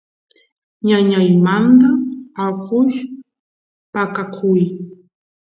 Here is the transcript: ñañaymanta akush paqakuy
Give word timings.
ñañaymanta 0.87 1.87
akush 2.45 2.95
paqakuy 3.93 4.61